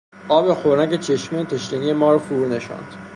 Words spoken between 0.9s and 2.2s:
چشمه تشنگی ما را